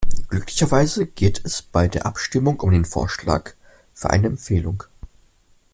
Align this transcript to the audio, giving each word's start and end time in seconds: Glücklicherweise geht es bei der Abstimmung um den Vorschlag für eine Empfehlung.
Glücklicherweise 0.29 1.05
geht 1.05 1.43
es 1.45 1.61
bei 1.61 1.87
der 1.87 2.07
Abstimmung 2.07 2.59
um 2.61 2.71
den 2.71 2.85
Vorschlag 2.85 3.53
für 3.93 4.09
eine 4.09 4.25
Empfehlung. 4.25 4.83